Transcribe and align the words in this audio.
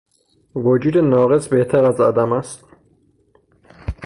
وجود 0.55 0.97
ناقص 0.97 1.47
بهتر 1.49 1.83
از 1.85 2.01
عدم 2.01 2.33
است. 2.33 2.63